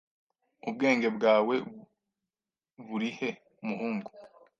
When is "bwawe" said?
1.17-1.55